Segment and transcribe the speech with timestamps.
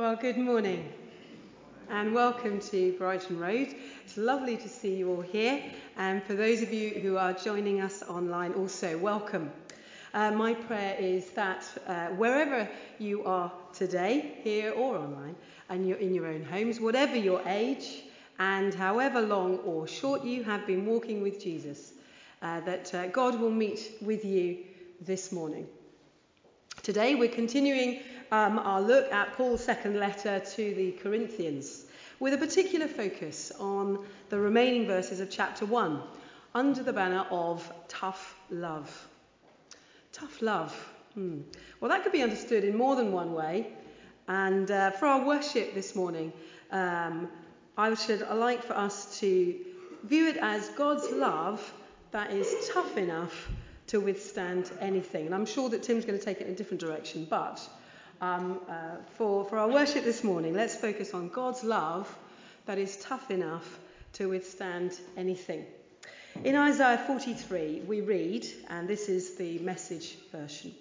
[0.00, 0.90] Well, good morning
[1.90, 3.74] and welcome to Brighton Road.
[4.02, 5.62] It's lovely to see you all here,
[5.98, 9.52] and for those of you who are joining us online, also welcome.
[10.14, 12.66] Uh, my prayer is that uh, wherever
[12.98, 15.36] you are today, here or online,
[15.68, 18.04] and you're in your own homes, whatever your age,
[18.38, 21.92] and however long or short you have been walking with Jesus,
[22.40, 24.64] uh, that uh, God will meet with you
[25.02, 25.66] this morning.
[26.82, 28.00] Today, we're continuing
[28.30, 31.84] um, our look at Paul's second letter to the Corinthians,
[32.18, 36.00] with a particular focus on the remaining verses of chapter 1,
[36.54, 39.08] under the banner of tough love.
[40.12, 40.72] Tough love.
[41.14, 41.40] Hmm.
[41.80, 43.72] Well, that could be understood in more than one way.
[44.28, 46.32] And uh, for our worship this morning,
[46.70, 47.28] um,
[47.76, 49.56] I should like for us to
[50.04, 51.72] view it as God's love
[52.12, 53.48] that is tough enough
[53.88, 55.26] to withstand anything.
[55.26, 57.60] And I'm sure that Tim's going to take it in a different direction, but
[58.20, 62.14] um, uh, for, for our worship this morning, let's focus on God's love
[62.66, 63.78] that is tough enough
[64.14, 65.64] to withstand anything.
[66.44, 70.72] In Isaiah 43, we read, and this is the message version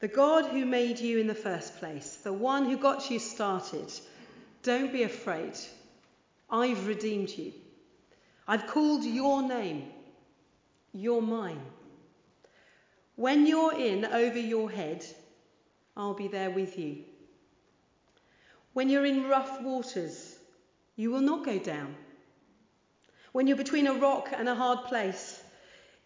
[0.00, 3.92] The God who made you in the first place, the one who got you started,
[4.62, 5.54] don't be afraid.
[6.50, 7.52] I've redeemed you.
[8.46, 9.84] I've called your name.
[10.92, 11.60] You're mine.
[13.16, 15.04] When you're in over your head,
[15.98, 16.98] I'll be there with you.
[18.72, 20.38] When you're in rough waters,
[20.94, 21.96] you will not go down.
[23.32, 25.42] When you're between a rock and a hard place,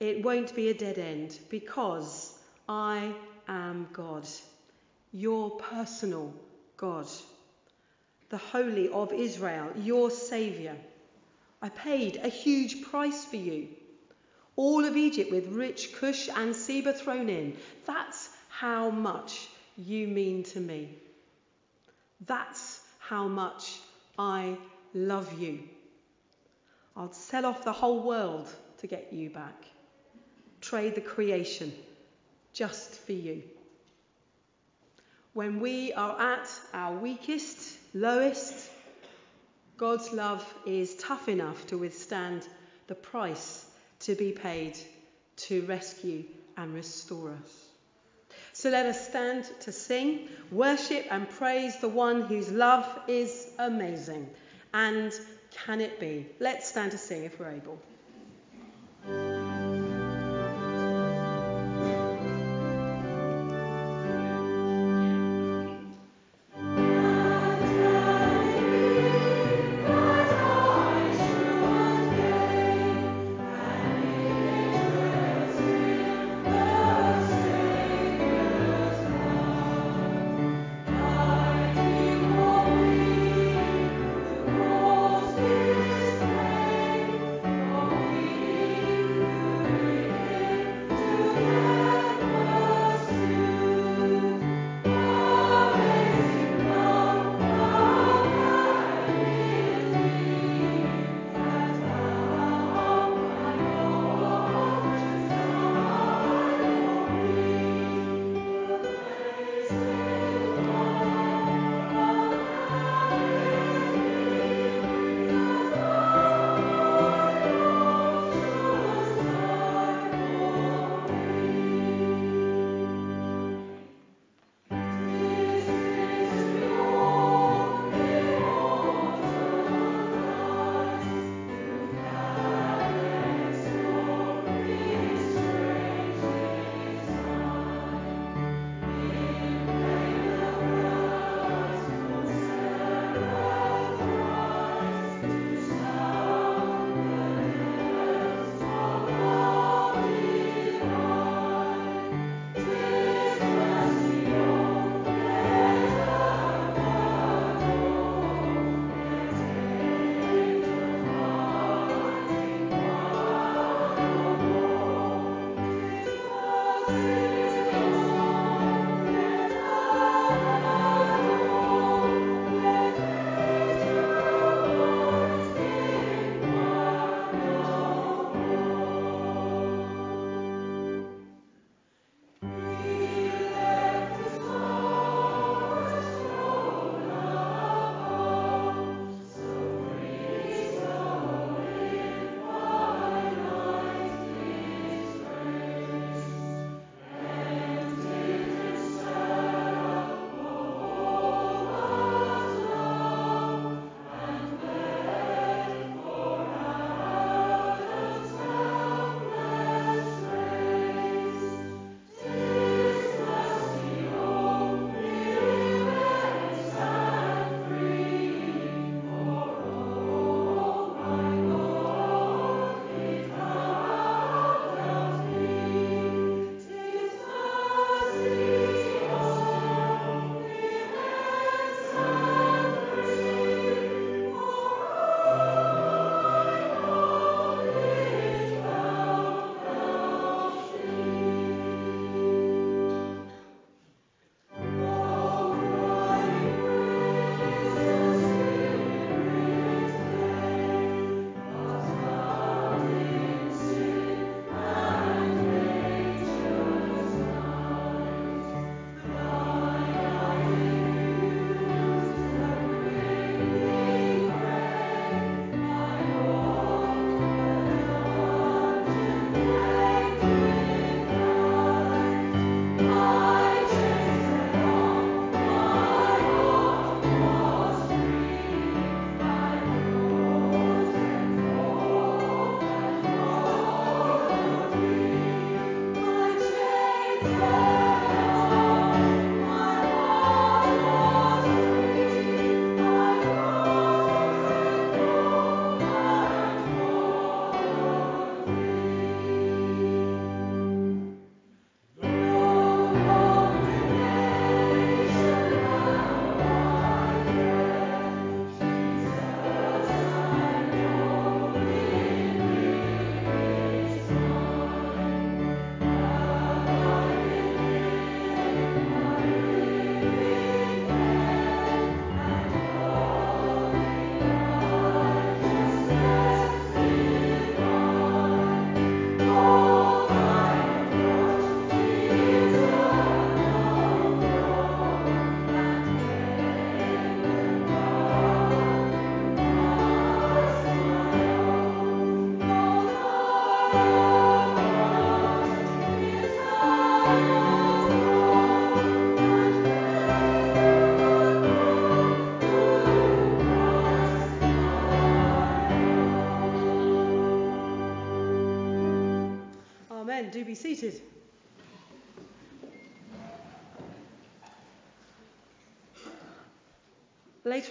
[0.01, 2.33] it won't be a dead end because
[2.67, 3.15] I
[3.47, 4.27] am God,
[5.12, 6.33] your personal
[6.79, 7.06] God,
[8.31, 10.75] the Holy of Israel, your Saviour.
[11.61, 13.69] I paid a huge price for you.
[14.56, 17.56] All of Egypt with rich Cush and Seba thrown in.
[17.87, 20.97] That's how much you mean to me.
[22.27, 23.81] That's how much
[24.19, 24.56] I
[24.95, 25.61] love you.
[26.97, 29.65] I'll sell off the whole world to get you back.
[30.60, 31.72] Trade the creation
[32.53, 33.43] just for you.
[35.33, 38.71] When we are at our weakest, lowest,
[39.78, 42.47] God's love is tough enough to withstand
[42.87, 43.65] the price
[44.00, 44.77] to be paid
[45.37, 46.25] to rescue
[46.56, 47.62] and restore us.
[48.62, 54.31] So let us stand to sing, worship, and praise the one whose love is amazing.
[54.73, 55.12] And
[55.50, 56.28] can it be?
[56.39, 59.31] Let's stand to sing if we're able.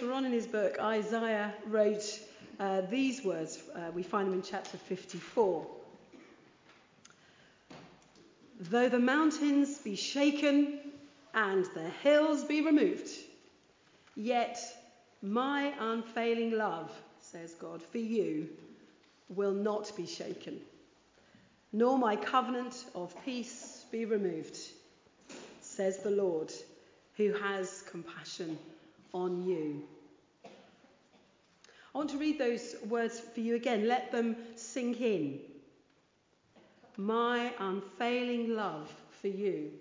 [0.02, 2.18] Later on in his book, Isaiah wrote
[2.58, 3.62] uh, these words.
[3.72, 5.64] Uh, we find them in chapter 54.
[8.62, 10.80] Though the mountains be shaken
[11.34, 13.10] and the hills be removed,
[14.16, 14.58] yet
[15.22, 16.90] my unfailing love,
[17.20, 18.48] says God, for you
[19.28, 20.58] will not be shaken,
[21.72, 24.58] nor my covenant of peace be removed,
[25.60, 26.52] says the Lord,
[27.16, 28.58] who has compassion
[29.14, 29.84] on you.
[31.94, 33.86] I want to read those words for you again.
[33.86, 35.40] Let them sink in.
[36.96, 38.90] My unfailing love
[39.20, 39.72] for you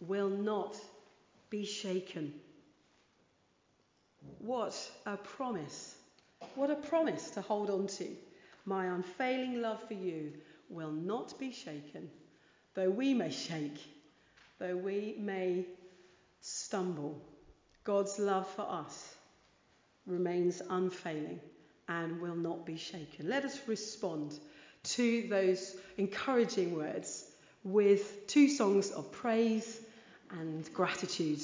[0.00, 0.76] will not
[1.48, 2.34] be shaken.
[4.38, 4.74] What
[5.06, 5.96] a promise!
[6.54, 8.08] What a promise to hold on to.
[8.66, 10.32] My unfailing love for you
[10.68, 12.10] will not be shaken,
[12.74, 13.80] though we may shake,
[14.58, 15.64] though we may
[16.40, 17.20] stumble.
[17.84, 19.14] God's love for us
[20.10, 21.40] remains unfailing
[21.88, 23.28] and will not be shaken.
[23.28, 24.38] Let us respond
[24.82, 27.24] to those encouraging words
[27.64, 29.80] with two songs of praise
[30.30, 31.40] and gratitude.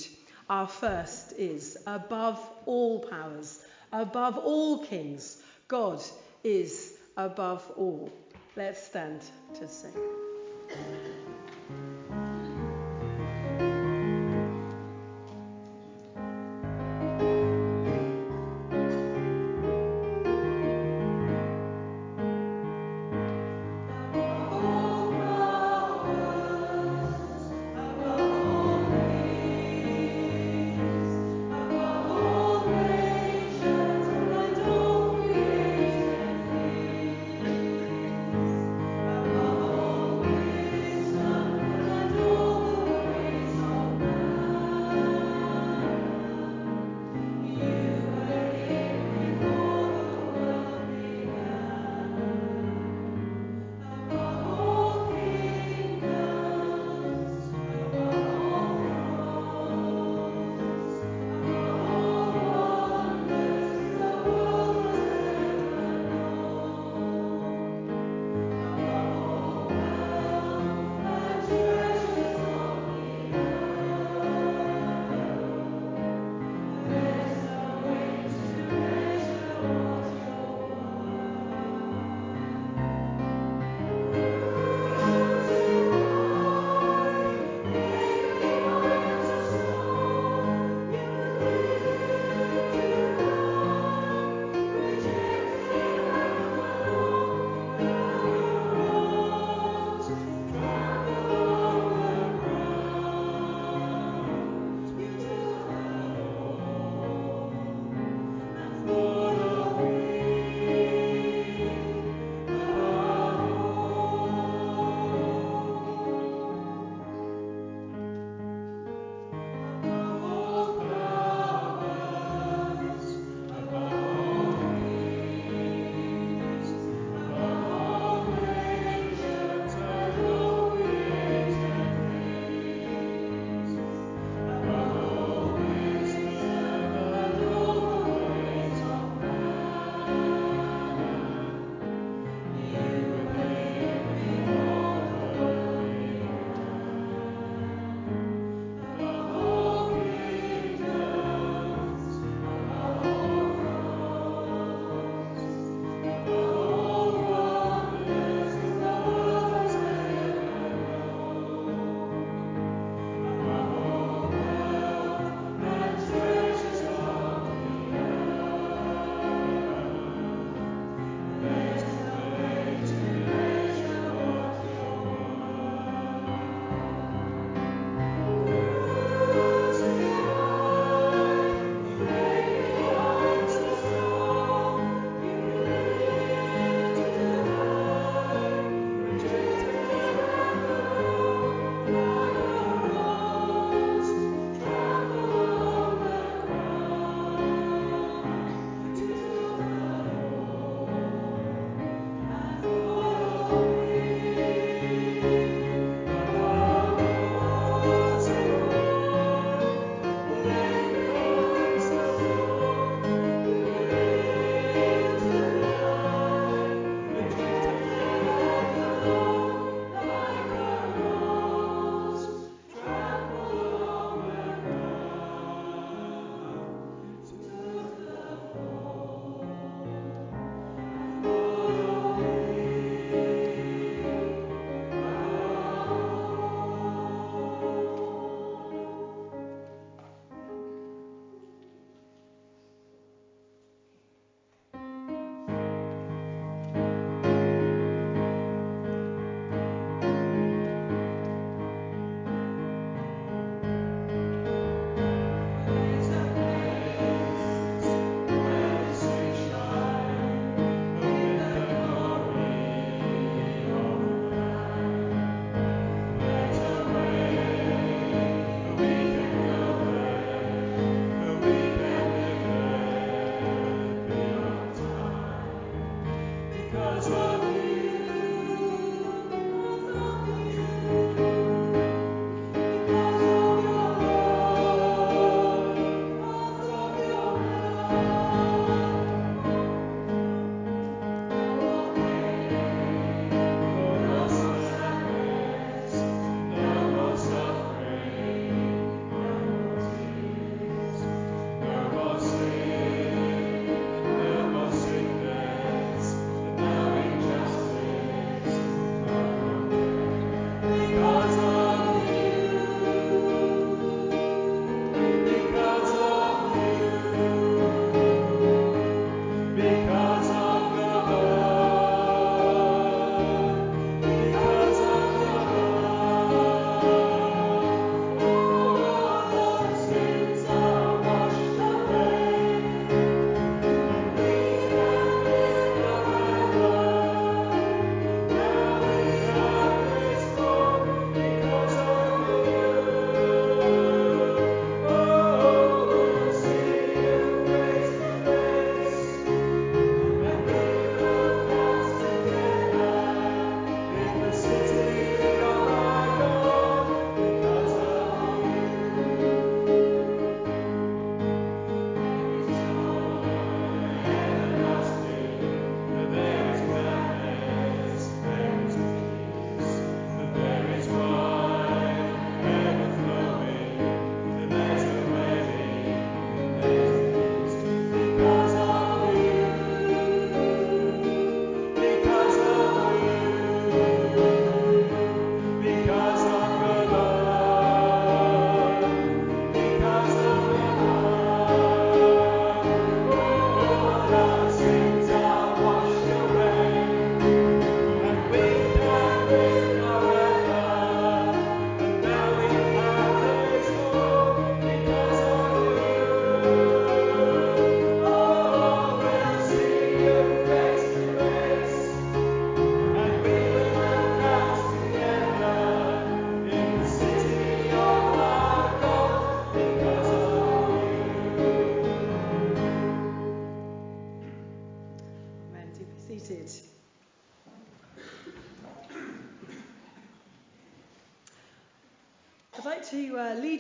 [0.48, 3.60] Our first is above all powers,
[3.92, 6.00] above all kings, God
[6.44, 8.12] is above all.
[8.56, 9.20] Let's stand
[9.58, 9.92] to sing.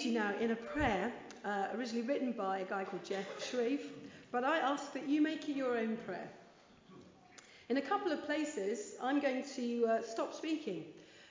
[0.06, 1.12] You now in a prayer
[1.44, 3.86] uh, originally written by a guy called Jeff Schreve,
[4.30, 6.28] but I ask that you make it your own prayer.
[7.70, 10.84] In a couple of places, I'm going to uh, stop speaking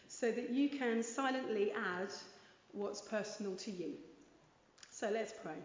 [0.09, 2.09] so that you can silently add
[2.73, 3.93] what's personal to you.
[4.91, 5.55] So let's pray.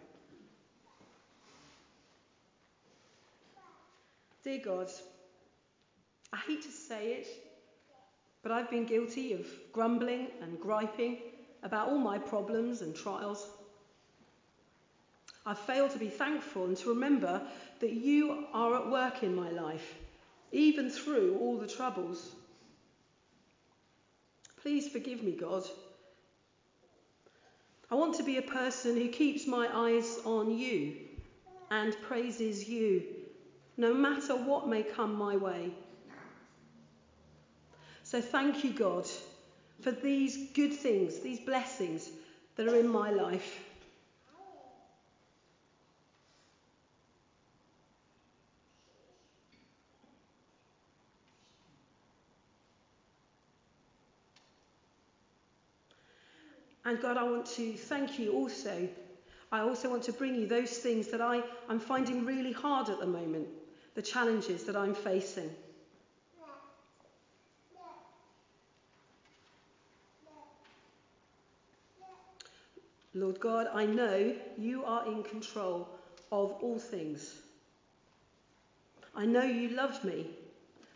[4.41, 4.87] Dear God,
[6.31, 7.27] I hate to say it,
[8.41, 11.17] but I've been guilty of grumbling and griping
[11.63, 13.47] about all my problems and trials.
[15.45, 17.41] I fail to be thankful and to remember
[17.79, 19.95] that you are at work in my life,
[20.51, 22.31] even through all the troubles.
[24.61, 25.63] Please forgive me, God.
[27.89, 30.95] I want to be a person who keeps my eyes on you
[31.71, 33.03] and praises you,
[33.77, 35.71] no matter what may come my way.
[38.03, 39.07] So thank you, God
[39.81, 42.09] for these good things, these blessings
[42.55, 43.59] that are in my life.
[56.83, 58.89] And God, I want to thank you also.
[59.51, 62.99] I also want to bring you those things that I, I'm finding really hard at
[62.99, 63.47] the moment,
[63.95, 65.49] the challenges that I'm facing.
[73.13, 75.89] Lord God, I know you are in control
[76.31, 77.41] of all things.
[79.15, 80.27] I know you love me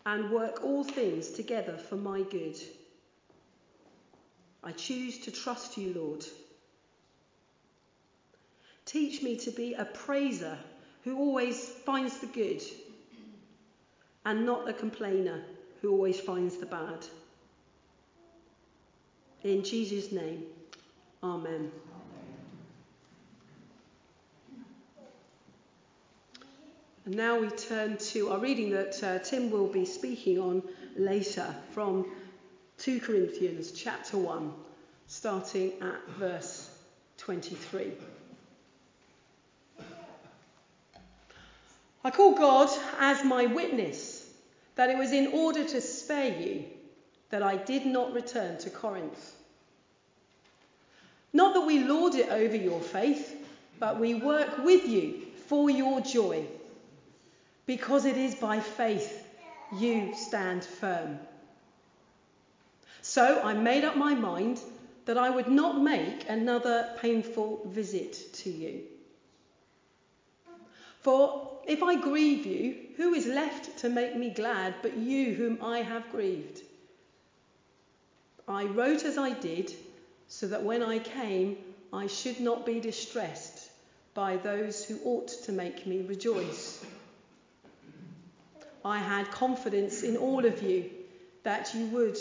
[0.06, 2.56] and work all things together for my good.
[4.64, 6.26] I choose to trust you, Lord.
[8.86, 10.58] Teach me to be a praiser
[11.04, 12.62] who always finds the good
[14.26, 15.42] and not a complainer
[15.82, 17.06] who always finds the bad.
[19.44, 20.44] In Jesus' name,
[21.22, 21.72] Amen.
[27.06, 30.64] And now we turn to our reading that uh, Tim will be speaking on
[30.98, 32.08] later from
[32.80, 34.52] 2 Corinthians chapter 1,
[35.06, 36.68] starting at verse
[37.20, 37.92] 23.
[42.04, 44.28] I call God as my witness
[44.74, 46.66] that it was in order to spare you
[47.30, 49.36] that I did not return to Corinth.
[51.34, 53.36] Not that we lord it over your faith,
[53.78, 56.48] but we work with you for your joy
[57.66, 59.26] because it is by faith
[59.72, 61.20] you stand firm.
[63.02, 64.60] So I made up my mind
[65.06, 68.82] that I would not make another painful visit to you.
[71.02, 75.60] For if I grieve you, who is left to make me glad but you whom
[75.62, 76.62] I have grieved?
[78.48, 79.74] I wrote as I did,
[80.28, 81.58] so that when I came,
[81.94, 83.70] I should not be distressed
[84.14, 86.84] by those who ought to make me rejoice.
[88.86, 90.92] I had confidence in all of you
[91.42, 92.18] that you would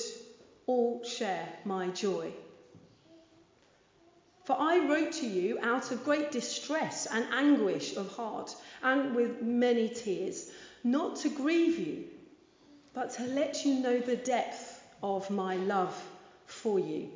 [0.66, 2.32] all share my joy.
[4.44, 9.42] For I wrote to you out of great distress and anguish of heart, and with
[9.42, 10.50] many tears,
[10.82, 12.04] not to grieve you,
[12.94, 15.94] but to let you know the depth of my love
[16.46, 17.10] for you.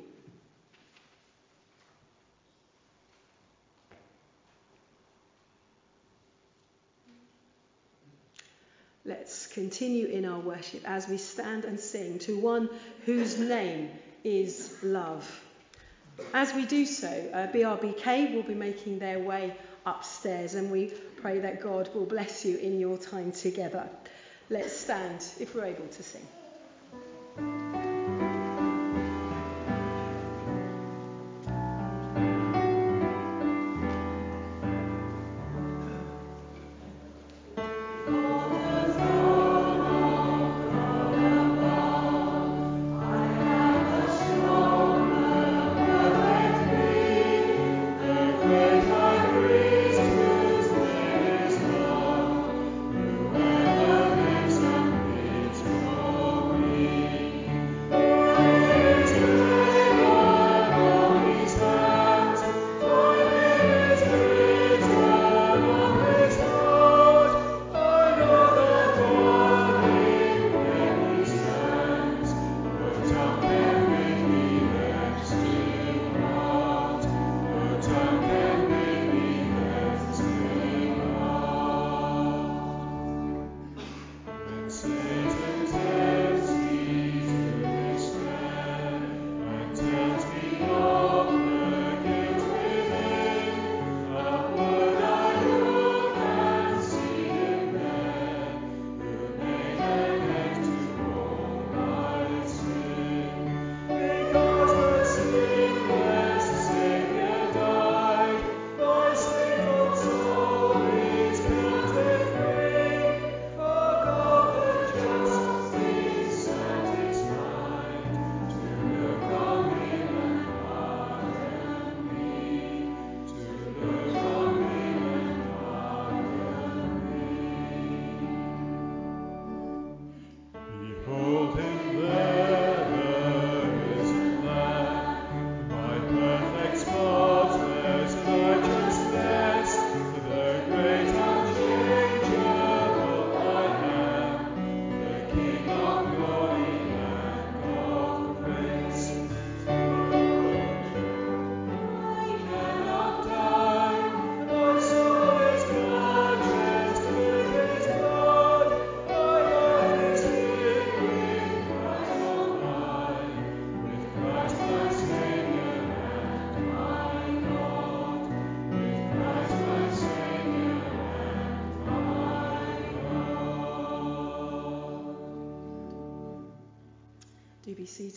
[9.09, 12.69] Let's continue in our worship as we stand and sing to one
[13.07, 13.89] whose name
[14.23, 15.27] is love.
[16.31, 20.93] As we do so, uh, BRBK will be making their way upstairs, and we
[21.23, 23.89] pray that God will bless you in your time together.
[24.51, 27.68] Let's stand if we're able to sing.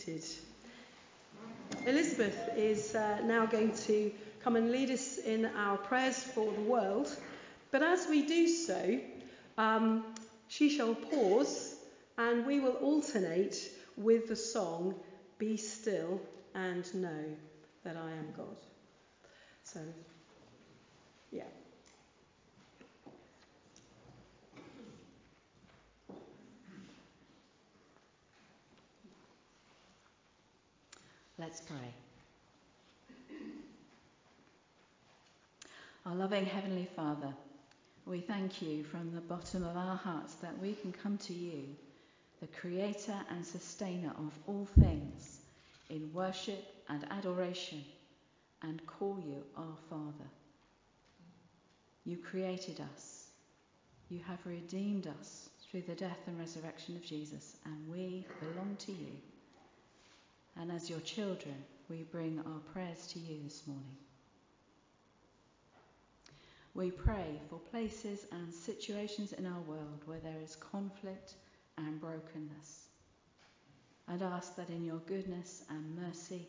[0.03, 0.23] Seated.
[1.87, 4.11] Elizabeth is uh, now going to
[4.43, 7.09] come and lead us in our prayers for the world.
[7.71, 8.99] But as we do so,
[9.57, 10.03] um,
[10.47, 11.75] she shall pause
[12.17, 13.55] and we will alternate
[13.95, 14.93] with the song
[15.37, 16.19] Be Still
[16.53, 17.23] and Know
[17.83, 18.57] That I Am God.
[19.63, 19.79] So,
[21.31, 21.43] yeah.
[31.39, 31.93] Let's pray.
[36.05, 37.33] Our loving Heavenly Father,
[38.05, 41.63] we thank you from the bottom of our hearts that we can come to you,
[42.39, 45.39] the Creator and Sustainer of all things,
[45.89, 47.83] in worship and adoration,
[48.61, 50.29] and call you our Father.
[52.05, 53.27] You created us.
[54.09, 58.91] You have redeemed us through the death and resurrection of Jesus, and we belong to
[58.91, 59.32] you.
[60.59, 61.55] And as your children,
[61.89, 63.97] we bring our prayers to you this morning.
[66.75, 71.35] We pray for places and situations in our world where there is conflict
[71.77, 72.87] and brokenness,
[74.07, 76.47] and ask that in your goodness and mercy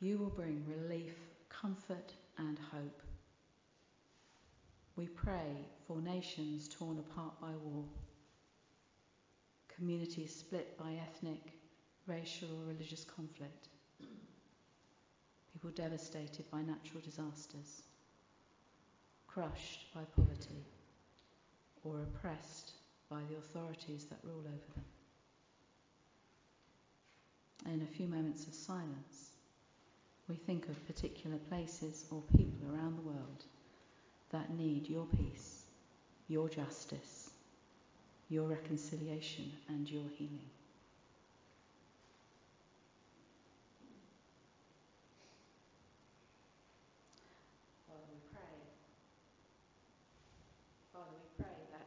[0.00, 1.14] you will bring relief,
[1.48, 3.02] comfort, and hope.
[4.96, 7.84] We pray for nations torn apart by war,
[9.74, 11.55] communities split by ethnic,
[12.06, 13.68] racial, or religious conflict,
[15.52, 17.82] people devastated by natural disasters,
[19.26, 20.66] crushed by poverty,
[21.84, 22.74] or oppressed
[23.08, 24.84] by the authorities that rule over them.
[27.66, 29.32] In a few moments of silence,
[30.28, 33.44] we think of particular places or people around the world
[34.30, 35.66] that need your peace,
[36.28, 37.30] your justice,
[38.28, 40.50] your reconciliation, and your healing.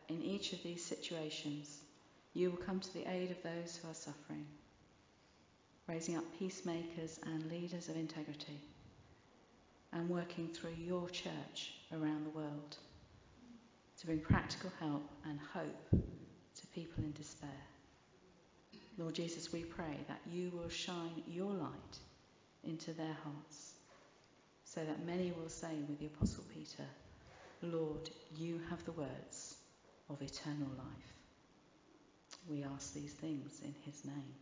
[0.10, 1.82] In each of these situations,
[2.34, 4.46] you will come to the aid of those who are suffering,
[5.88, 8.60] raising up peacemakers and leaders of integrity,
[9.94, 12.78] and working through your church around the world
[14.00, 17.50] to bring practical help and hope to people in despair.
[18.98, 22.00] Lord Jesus, we pray that you will shine your light
[22.64, 23.74] into their hearts
[24.66, 26.86] so that many will say with the Apostle Peter,
[27.62, 29.59] Lord, you have the words
[30.10, 31.14] of eternal life.
[32.48, 34.36] We ask these things in his name.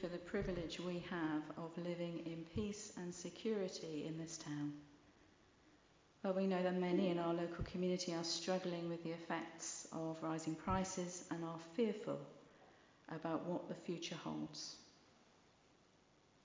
[0.00, 4.72] For the privilege we have of living in peace and security in this town.
[6.22, 10.16] But we know that many in our local community are struggling with the effects of
[10.22, 12.18] rising prices and are fearful
[13.10, 14.76] about what the future holds.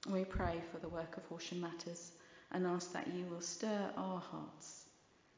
[0.09, 2.11] We pray for the work of Horsham Matters
[2.51, 4.85] and ask that you will stir our hearts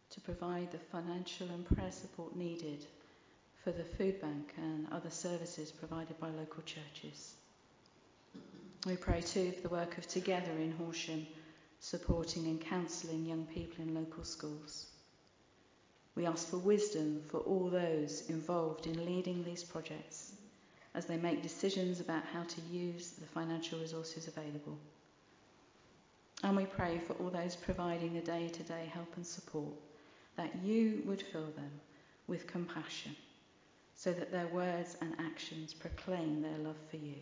[0.10, 2.84] to provide the financial and prayer support needed
[3.64, 7.36] for the food bank and other services provided by local churches.
[8.88, 11.28] We pray too for the work of Together in Horsham,
[11.82, 14.86] supporting and counselling young people in local schools.
[16.16, 20.32] We ask for wisdom for all those involved in leading these projects
[20.96, 24.78] as they make decisions about how to use the financial resources available.
[26.44, 29.74] And we pray for all those providing the day to day help and support
[30.38, 31.82] that you would fill them
[32.28, 33.18] with compassion
[33.96, 37.18] so that their words and actions proclaim their love for you.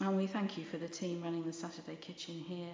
[0.00, 2.72] And we thank you for the team running the Saturday kitchen here.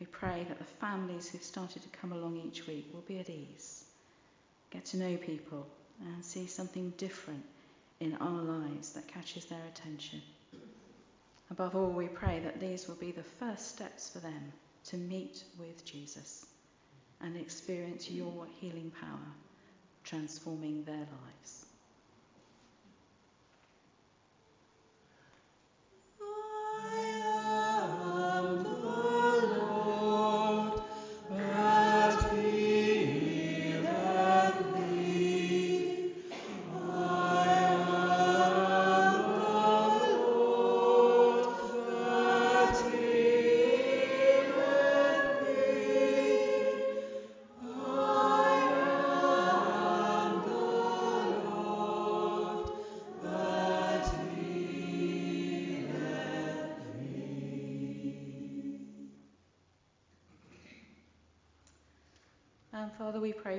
[0.00, 3.30] We pray that the families who've started to come along each week will be at
[3.30, 3.84] ease,
[4.70, 5.66] get to know people,
[6.00, 7.44] and see something different
[8.00, 10.20] in our lives that catches their attention.
[11.50, 14.52] Above all, we pray that these will be the first steps for them
[14.86, 16.46] to meet with Jesus
[17.20, 19.32] and experience your healing power
[20.04, 21.63] transforming their lives.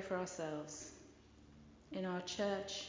[0.08, 0.92] For ourselves
[1.92, 2.88] in our church,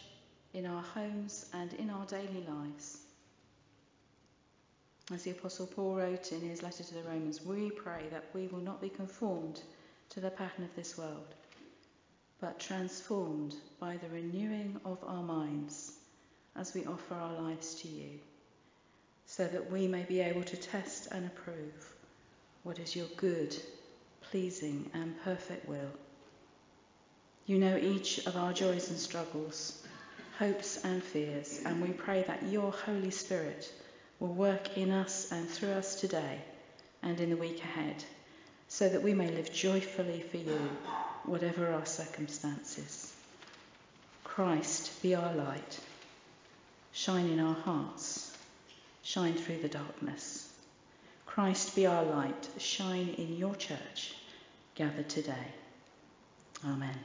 [0.54, 2.98] in our homes, and in our daily lives.
[5.12, 8.48] As the Apostle Paul wrote in his letter to the Romans, we pray that we
[8.48, 9.60] will not be conformed
[10.10, 11.34] to the pattern of this world,
[12.40, 15.92] but transformed by the renewing of our minds
[16.56, 18.18] as we offer our lives to you,
[19.26, 21.94] so that we may be able to test and approve
[22.64, 23.54] what is your good,
[24.22, 25.92] pleasing, and perfect will.
[27.46, 29.80] You know each of our joys and struggles,
[30.36, 33.72] hopes and fears, and we pray that your Holy Spirit
[34.18, 36.40] will work in us and through us today
[37.04, 38.02] and in the week ahead,
[38.66, 40.58] so that we may live joyfully for you,
[41.24, 43.14] whatever our circumstances.
[44.24, 45.78] Christ, be our light.
[46.92, 48.36] Shine in our hearts.
[49.04, 50.52] Shine through the darkness.
[51.26, 52.48] Christ, be our light.
[52.58, 54.14] Shine in your church,
[54.74, 55.52] gathered today.
[56.64, 56.98] Amen.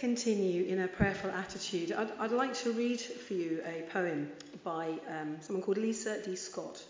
[0.00, 1.92] Continue in a prayerful attitude.
[1.92, 4.32] I'd, I'd, like to read for you a poem
[4.64, 6.36] by um, someone called Lisa D.
[6.36, 6.82] Scott,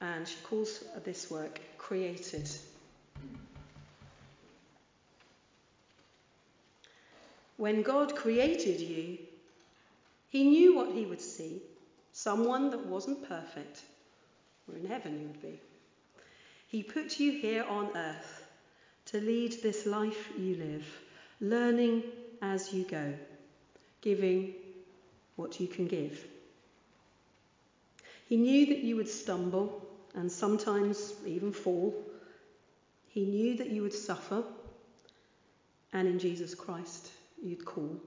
[0.00, 2.50] and she calls this work Created.
[7.58, 9.18] When God created you,
[10.28, 11.62] He knew what He would see
[12.12, 13.82] someone that wasn't perfect,
[14.68, 15.60] or in heaven you would be.
[16.66, 18.46] He put you here on earth
[19.06, 20.86] to lead this life you live,
[21.40, 22.02] learning
[22.42, 23.14] as you go,
[24.00, 24.54] giving
[25.36, 26.24] what you can give.
[28.28, 31.94] He knew that you would stumble and sometimes even fall.
[33.08, 34.42] He knew that you would suffer,
[35.92, 37.10] and in Jesus Christ
[37.42, 38.00] you'd call.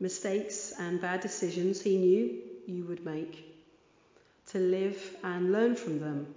[0.00, 3.44] Mistakes and bad decisions he knew you would make
[4.48, 6.34] to live and learn from them.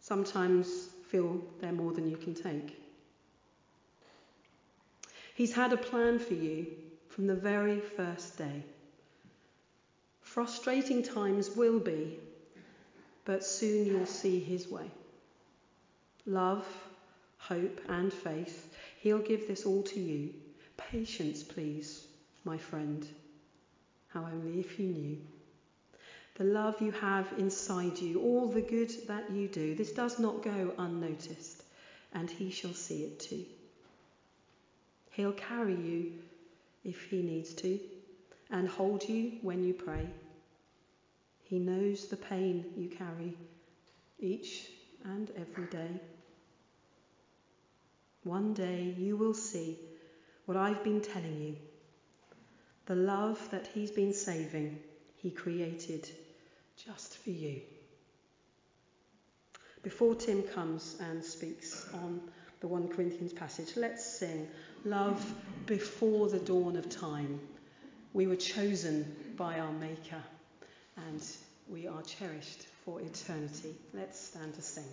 [0.00, 2.79] Sometimes feel they're more than you can take.
[5.40, 6.66] He's had a plan for you
[7.08, 8.62] from the very first day.
[10.20, 12.20] Frustrating times will be,
[13.24, 14.90] but soon you'll see his way.
[16.26, 16.66] Love,
[17.38, 20.34] hope, and faith, he'll give this all to you.
[20.76, 22.06] Patience, please,
[22.44, 23.06] my friend.
[24.08, 25.16] How only if you knew
[26.34, 29.74] the love you have inside you, all the good that you do.
[29.74, 31.64] This does not go unnoticed,
[32.12, 33.46] and he shall see it too.
[35.20, 36.12] He'll carry you
[36.82, 37.78] if he needs to,
[38.50, 40.06] and hold you when you pray.
[41.42, 43.36] He knows the pain you carry
[44.18, 44.70] each
[45.04, 45.90] and every day.
[48.24, 49.78] One day you will see
[50.46, 51.56] what I've been telling you
[52.86, 54.78] the love that He's been saving,
[55.16, 56.08] He created
[56.82, 57.60] just for you.
[59.82, 62.22] Before Tim comes and speaks on
[62.60, 64.48] the 1 Corinthians passage, let's sing
[64.84, 65.34] Love
[65.66, 67.38] Before the Dawn of Time.
[68.14, 70.22] We were chosen by our Maker
[70.96, 71.22] and
[71.68, 73.74] we are cherished for eternity.
[73.92, 74.84] Let's stand to sing.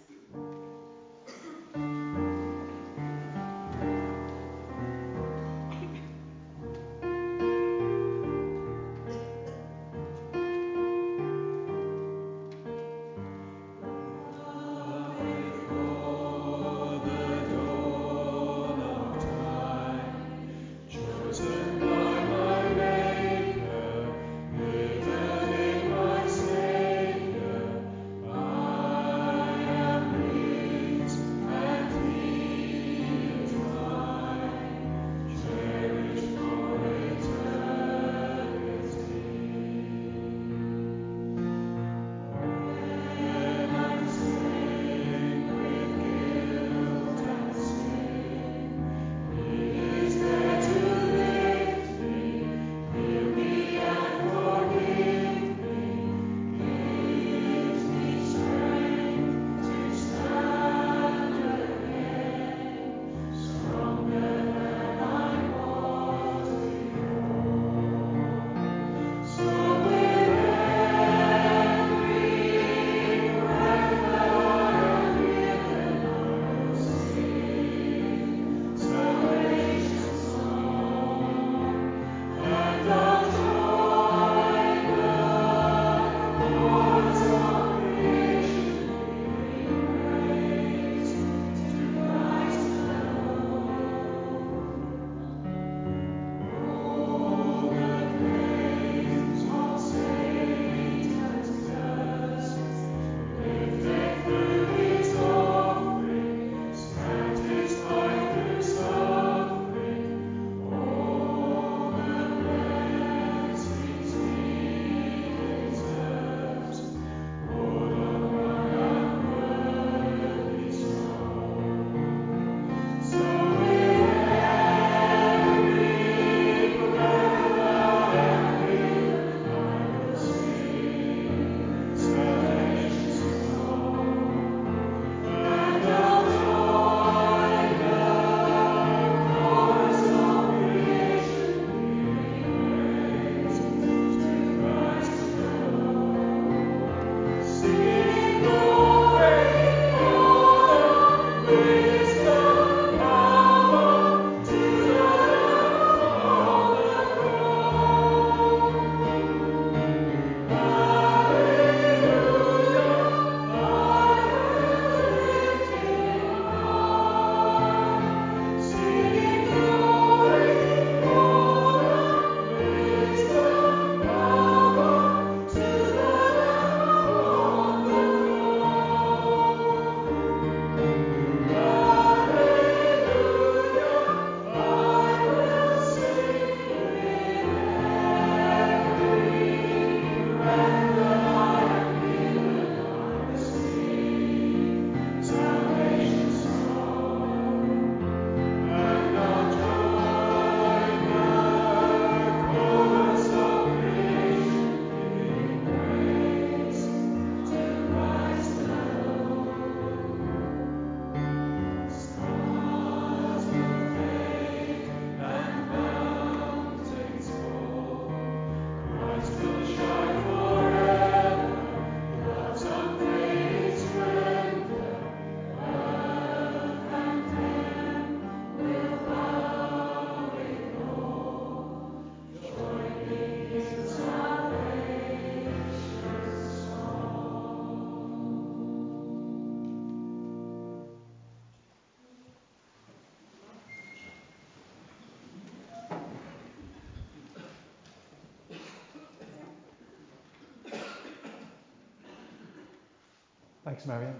[253.77, 254.15] Thanks, Marion.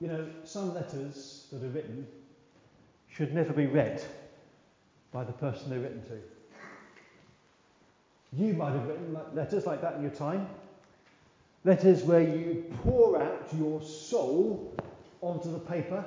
[0.00, 2.06] You know, some letters that are written
[3.10, 4.02] should never be read
[5.12, 6.18] by the person they're written to.
[8.32, 10.48] You might have written letters like that in your time.
[11.64, 14.74] Letters where you pour out your soul
[15.20, 16.02] onto the paper,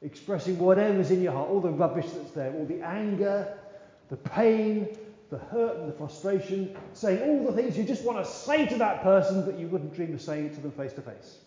[0.00, 3.54] expressing whatever's in your heart, all the rubbish that's there, all the anger,
[4.08, 4.96] the pain,
[5.30, 8.76] the hurt and the frustration, saying all the things you just want to say to
[8.78, 11.38] that person, but you wouldn't dream of saying it to them face to face.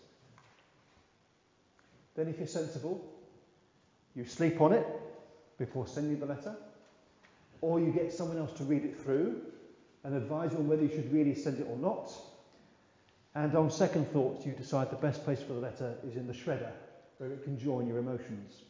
[2.16, 3.02] Then, if you're sensible,
[4.16, 4.86] you sleep on it
[5.58, 6.56] before sending the letter,
[7.62, 9.42] or you get someone else to read it through
[10.04, 12.12] and advise you on whether you should really send it or not.
[13.36, 16.34] And on second thoughts, you decide the best place for the letter is in the
[16.34, 16.72] shredder,
[17.18, 18.64] where it can join your emotions.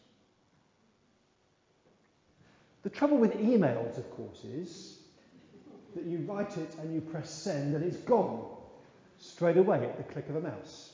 [2.84, 4.99] The trouble with emails, of course, is
[5.96, 8.46] that you write it and you press send and it's gone
[9.18, 10.94] straight away at the click of a mouse.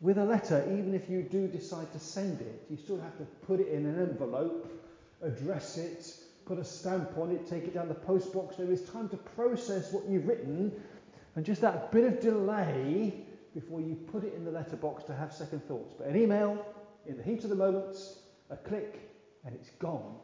[0.00, 3.24] With a letter, even if you do decide to send it, you still have to
[3.46, 4.68] put it in an envelope,
[5.22, 6.12] address it,
[6.44, 8.56] put a stamp on it, take it down the post box.
[8.56, 10.72] There is time to process what you've written,
[11.36, 13.14] and just that bit of delay
[13.54, 15.94] before you put it in the letterbox to have second thoughts.
[15.96, 16.66] But an email,
[17.06, 17.96] in the heat of the moment,
[18.50, 19.08] a click,
[19.44, 20.16] and it's gone,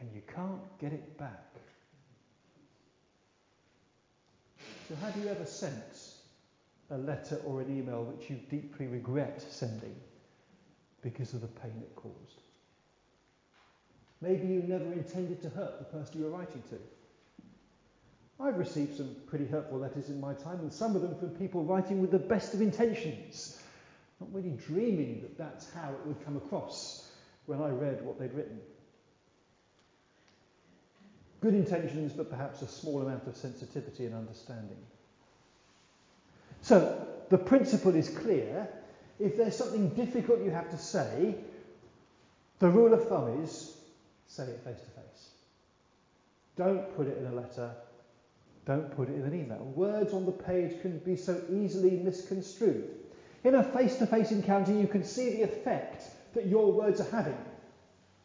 [0.00, 1.59] and you can't get it back.
[4.90, 6.16] So, have you ever sent
[6.90, 9.94] a letter or an email which you deeply regret sending
[11.00, 12.42] because of the pain it caused?
[14.20, 16.78] Maybe you never intended to hurt the person you were writing to.
[18.40, 21.62] I've received some pretty hurtful letters in my time, and some of them from people
[21.62, 23.60] writing with the best of intentions,
[24.18, 27.08] not really dreaming that that's how it would come across
[27.46, 28.58] when I read what they'd written.
[31.40, 34.76] Good intentions, but perhaps a small amount of sensitivity and understanding.
[36.62, 38.68] So, the principle is clear.
[39.18, 41.34] If there's something difficult you have to say,
[42.58, 43.76] the rule of thumb is
[44.26, 45.30] say it face to face.
[46.56, 47.70] Don't put it in a letter.
[48.66, 49.72] Don't put it in an email.
[49.74, 52.88] Words on the page can be so easily misconstrued.
[53.42, 57.10] In a face to face encounter, you can see the effect that your words are
[57.10, 57.38] having.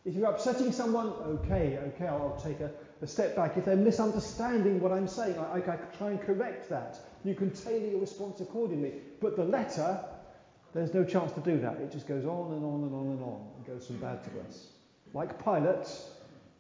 [0.04, 2.70] If you're upsetting someone, okay, okay, I'll take a,
[3.02, 3.58] a step back.
[3.58, 7.00] If they're misunderstanding what I'm saying, I, I, I try and correct that.
[7.24, 8.94] You can tailor your response accordingly.
[9.20, 10.00] But the letter,
[10.74, 11.78] there's no chance to do that.
[11.78, 14.30] It just goes on and on and on and on and goes from bad to
[14.32, 14.68] worse.
[15.14, 15.88] Like Pilate,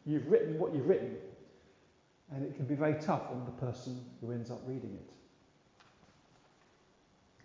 [0.06, 1.16] you've written what you've written,
[2.34, 5.10] and it can be very tough on the person who ends up reading it.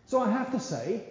[0.07, 1.05] So I have to say,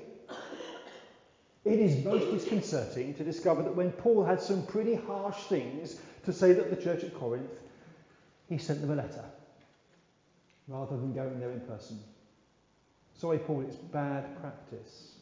[1.65, 6.33] it is most disconcerting to discover that when Paul had some pretty harsh things to
[6.33, 7.61] say that the church at Corinth,
[8.49, 9.23] he sent them a letter
[10.67, 11.99] rather than going there in person.
[13.15, 15.15] Sorry, Paul, it's bad practice.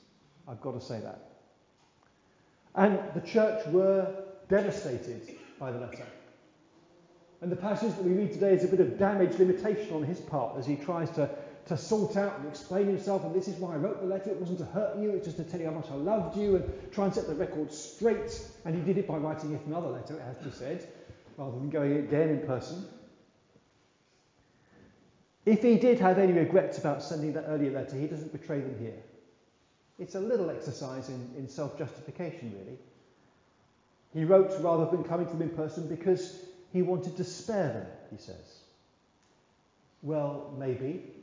[0.48, 1.20] I've got to say that.
[2.76, 5.22] And the church were devastated
[5.60, 6.06] by the letter.
[7.42, 10.20] And the passage that we read today is a bit of damage limitation on his
[10.20, 11.30] part as he tries to,
[11.68, 13.24] to sort out and explain himself.
[13.24, 14.32] And this is why I wrote the letter.
[14.32, 16.56] It wasn't to hurt you, it's just to tell you how much I loved you
[16.56, 18.42] and try and set the record straight.
[18.66, 20.88] And he did it by writing yet another letter, it has to be said,
[21.38, 22.86] rather than going again in person.
[25.48, 28.78] If he did have any regrets about sending that earlier letter, he doesn't betray them
[28.82, 29.02] here.
[29.98, 32.78] It's a little exercise in, in self justification, really.
[34.14, 36.38] He wrote rather than coming to them in person because
[36.74, 38.60] he wanted to spare them, he says.
[40.02, 41.14] Well, maybe.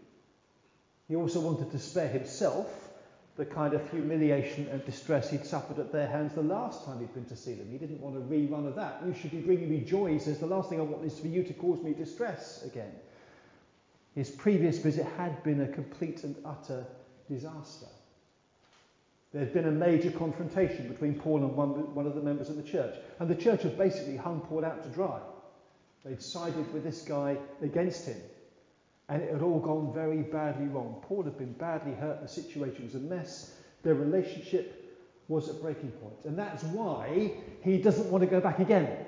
[1.07, 2.93] He also wanted to spare himself
[3.37, 7.13] the kind of humiliation and distress he'd suffered at their hands the last time he'd
[7.13, 7.69] been to see them.
[7.71, 9.03] He didn't want a rerun of that.
[9.05, 10.13] You should be bringing me joy.
[10.13, 12.93] He says, The last thing I want is for you to cause me distress again.
[14.15, 16.87] His previous visit had been a complete and utter
[17.29, 17.87] disaster.
[19.33, 22.57] There had been a major confrontation between Paul and one, one of the members of
[22.57, 25.19] the church, and the church had basically hung Paul out to dry.
[26.05, 28.21] They'd sided with this guy against him,
[29.09, 31.03] and it had all gone very badly wrong.
[31.03, 34.81] Paul had been badly hurt, the situation was a mess, their relationship
[35.27, 39.05] was at breaking point, and that's why he doesn't want to go back again.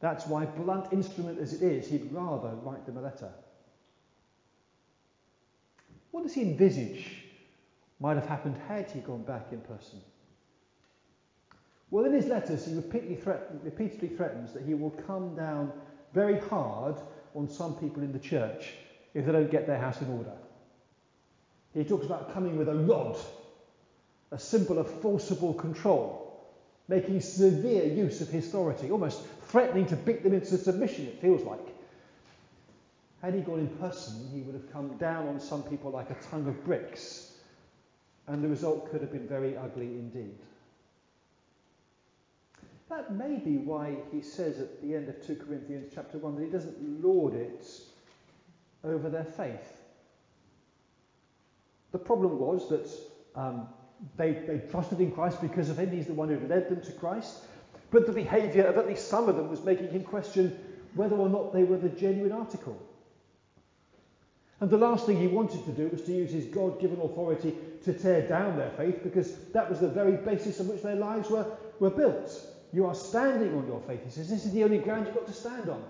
[0.00, 3.30] That's why, blunt instrument as it is, he'd rather write them a letter.
[6.10, 7.24] What does he envisage
[8.00, 10.00] might have happened had he gone back in person?
[11.90, 15.72] Well, in his letters, he repeatedly, threaten, repeatedly threatens that he will come down
[16.12, 16.96] very hard
[17.34, 18.74] on some people in the church
[19.14, 20.32] if they don't get their house in order.
[21.74, 23.16] He talks about coming with a rod,
[24.30, 26.48] a symbol of forcible control,
[26.88, 31.42] making severe use of his authority, almost threatening to beat them into submission, it feels
[31.42, 31.74] like.
[33.22, 36.16] Had he gone in person, he would have come down on some people like a
[36.30, 37.32] ton of bricks,
[38.26, 40.38] and the result could have been very ugly indeed.
[42.88, 46.44] That may be why he says at the end of 2 Corinthians chapter 1 that
[46.44, 47.64] he doesn't lord it
[48.82, 49.76] over their faith.
[51.92, 52.90] The problem was that
[53.40, 53.68] um,
[54.16, 55.90] they, they trusted in Christ because of him.
[55.90, 57.44] He's the one who led them to Christ.
[57.90, 60.58] But the behaviour of at least some of them was making him question
[60.94, 62.80] whether or not they were the genuine article.
[64.60, 67.54] And the last thing he wanted to do was to use his God given authority
[67.84, 71.30] to tear down their faith because that was the very basis on which their lives
[71.30, 71.46] were,
[71.78, 72.30] were built.
[72.72, 74.04] You are standing on your faith.
[74.04, 75.82] He says, This is the only ground you've got to stand on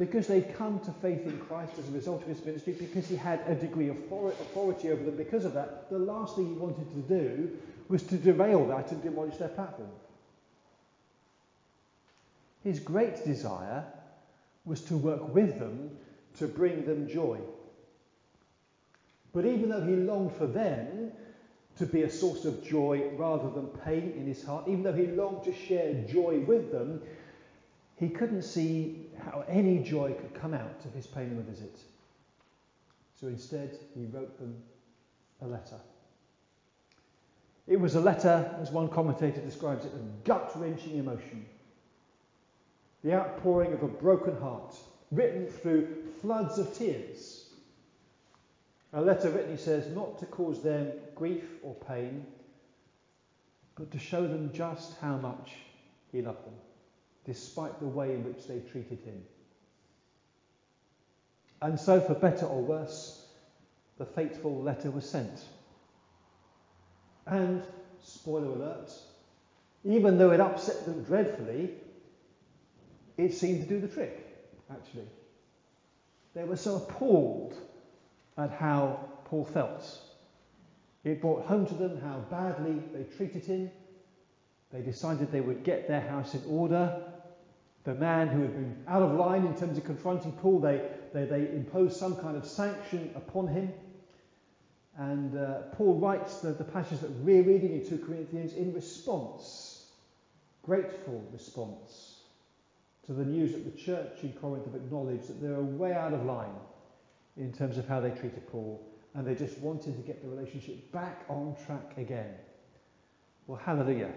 [0.00, 3.16] because they'd come to faith in Christ as a result of his ministry, because he
[3.16, 6.90] had a degree of authority over them because of that, the last thing he wanted
[6.90, 7.50] to do
[7.88, 9.90] was to derail that and demolish their platform.
[12.64, 13.84] His great desire
[14.64, 15.90] was to work with them
[16.40, 17.38] to bring them joy.
[19.32, 21.12] But even though he longed for them
[21.76, 25.06] to be a source of joy rather than pain in his heart, even though he
[25.06, 27.00] longed to share joy with them,
[27.96, 31.78] he couldn't see how any joy could come out of his paying them a visit.
[33.20, 34.56] So instead, he wrote them
[35.42, 35.78] a letter.
[37.66, 41.44] It was a letter, as one commentator describes it, of gut wrenching emotion.
[43.04, 44.74] The outpouring of a broken heart,
[45.10, 45.88] written through
[46.20, 47.50] floods of tears.
[48.92, 52.26] A letter written, he says, not to cause them grief or pain,
[53.76, 55.52] but to show them just how much
[56.10, 56.54] he loved them
[57.24, 59.22] despite the way in which they treated him.
[61.62, 63.26] And so, for better or worse,
[63.98, 65.44] the fateful letter was sent.
[67.26, 67.62] And,
[68.02, 68.90] spoiler alert,
[69.84, 71.74] even though it upset them dreadfully,
[73.18, 74.29] it seemed to do the trick,
[74.70, 75.08] actually.
[76.34, 77.56] They were so appalled
[78.36, 80.00] at how Paul felt.
[81.04, 83.70] It brought home to them how badly they treated him.
[84.72, 87.02] They decided they would get their house in order
[87.84, 90.82] the man who had been out of line in terms of confronting Paul, they,
[91.14, 93.72] they, they imposed some kind of sanction upon him.
[94.98, 99.86] And uh, Paul writes the, the passage that we're reading in 2 Corinthians in response,
[100.62, 102.09] grateful response
[103.10, 106.12] to the news that the church in Corinth have acknowledged that they were way out
[106.12, 106.54] of line
[107.36, 108.80] in terms of how they treated Paul,
[109.14, 112.32] and they just wanted to get the relationship back on track again.
[113.48, 114.12] Well, hallelujah.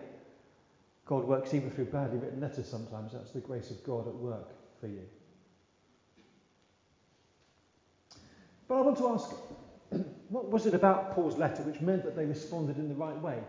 [1.08, 3.14] God works even through badly written letters sometimes.
[3.14, 5.02] That's the grace of God at work for you.
[8.68, 9.32] But I want to ask
[10.30, 13.40] what was it about Paul's letter which meant that they responded in the right way?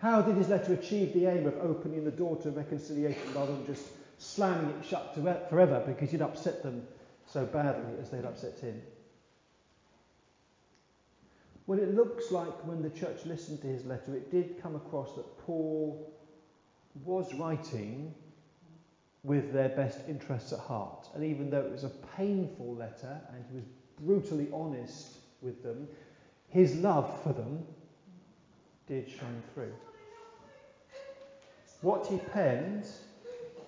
[0.00, 3.66] How did his letter achieve the aim of opening the door to reconciliation rather than
[3.66, 3.86] just
[4.18, 6.82] slamming it shut forever because he'd upset them
[7.26, 8.80] so badly as they'd upset him?
[11.66, 15.12] Well, it looks like when the church listened to his letter, it did come across
[15.12, 16.10] that Paul
[17.04, 18.14] was writing
[19.22, 21.10] with their best interests at heart.
[21.14, 23.64] And even though it was a painful letter and he was
[24.02, 25.86] brutally honest with them,
[26.48, 27.64] his love for them
[28.90, 29.72] did shine through.
[31.80, 32.84] What he penned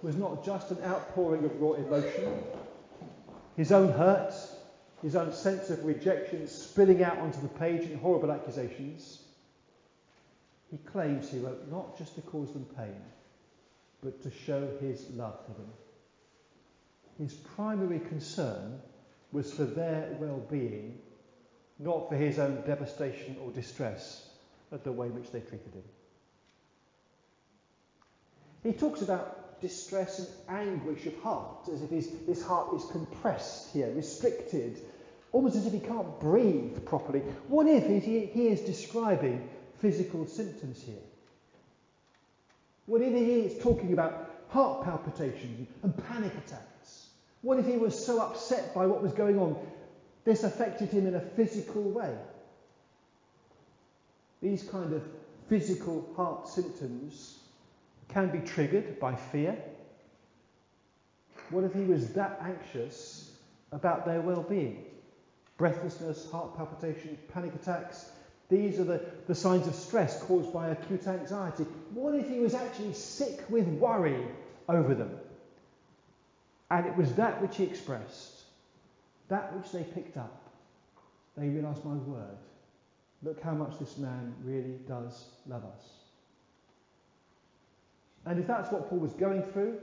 [0.02, 2.42] was not just an outpouring of raw emotion,
[3.56, 4.34] his own hurt,
[5.00, 9.22] his own sense of rejection spilling out onto the page in horrible accusations,
[10.72, 13.00] he claims he wrote not just to cause them pain,
[14.02, 15.70] but to show his love for them.
[17.18, 18.80] His primary concern
[19.30, 20.98] was for their well being,
[21.78, 24.31] not for his own devastation or distress
[24.72, 25.82] at the way in which they treated him.
[28.62, 33.72] He talks about distress and anguish of heart, as if his, his heart is compressed
[33.72, 34.80] here, restricted,
[35.32, 37.20] almost as if he can't breathe properly.
[37.48, 39.48] What if he, he is describing
[39.78, 40.94] physical symptoms here?
[42.86, 47.08] What if he is talking about heart palpitations and panic attacks?
[47.42, 49.56] What if he was so upset by what was going on,
[50.24, 52.16] this affected him in a physical way?
[54.43, 55.03] These kind of
[55.49, 57.38] physical heart symptoms
[58.09, 59.57] can be triggered by fear.
[61.51, 63.30] What if he was that anxious
[63.70, 64.84] about their well being?
[65.59, 68.11] Breathlessness, heart palpitation, panic attacks.
[68.49, 71.64] These are the, the signs of stress caused by acute anxiety.
[71.95, 74.26] What if he was actually sick with worry
[74.68, 75.11] over them?
[76.70, 78.43] And it was that which he expressed,
[79.28, 80.40] that which they picked up.
[81.36, 82.36] They realised, my word,
[83.22, 85.84] look how much this man really does love us.
[88.26, 89.78] And if that's what Paul was going through,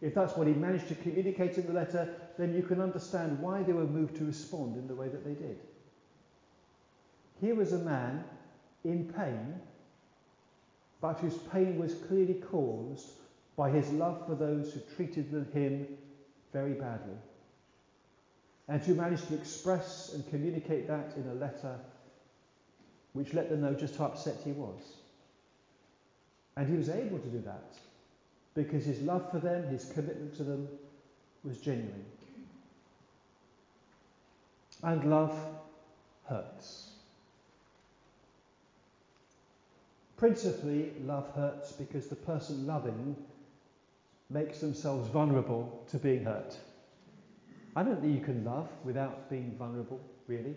[0.00, 3.62] if that's what he managed to communicate in the letter, then you can understand why
[3.62, 5.58] they were moved to respond in the way that they did.
[7.40, 8.24] Here was a man
[8.84, 9.60] in pain,
[11.00, 13.08] but whose pain was clearly caused
[13.56, 15.86] by his love for those who treated him
[16.52, 17.16] very badly.
[18.68, 21.78] And who managed to express and communicate that in a letter
[23.14, 24.96] which let them know just how upset he was.
[26.56, 27.78] And he was able to do that
[28.54, 30.68] because his love for them, his commitment to them,
[31.42, 32.04] was genuine.
[34.82, 35.36] And love
[36.26, 36.90] hurts.
[40.16, 43.16] Principally, love hurts because the person loving
[44.30, 46.56] makes themselves vulnerable to being hurt.
[47.76, 50.54] I don't think you can love without being vulnerable, really.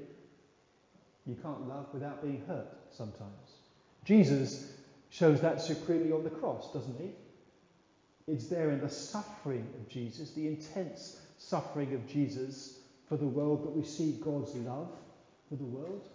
[1.27, 3.57] You can't love without being hurt sometimes.
[4.05, 4.71] Jesus
[5.09, 7.11] shows that supremely on the cross, doesn't he?
[8.31, 13.65] It's there in the suffering of Jesus, the intense suffering of Jesus for the world
[13.65, 14.89] that we see God's love
[15.49, 16.07] for the world.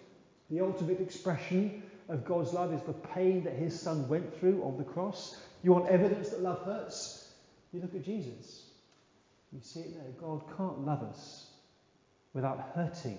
[0.50, 4.76] The ultimate expression of God's love is the pain that his son went through on
[4.76, 5.36] the cross.
[5.62, 7.32] You want evidence that love hurts?
[7.72, 8.66] You look at Jesus.
[9.52, 10.12] You see it there.
[10.20, 11.50] God can't love us
[12.34, 13.18] without hurting